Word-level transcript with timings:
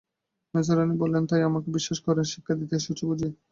মেজোরানী 0.53 0.95
বললেন, 1.01 1.23
তাই 1.27 1.41
আমাকে 1.49 1.67
বিশ্বাস 1.71 1.99
করে 2.05 2.21
শিক্ষা 2.33 2.53
দিতে 2.59 2.73
এসেছ 2.77 2.99
বুঝি? 3.09 3.27